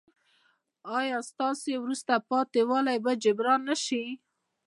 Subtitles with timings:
[0.97, 4.03] ایا ستاسو وروسته پاتې والی به جبران نه شي؟